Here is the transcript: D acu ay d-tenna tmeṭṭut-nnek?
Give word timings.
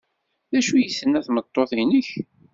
D 0.51 0.53
acu 0.59 0.73
ay 0.75 0.87
d-tenna 0.89 1.19
tmeṭṭut-nnek? 1.27 2.09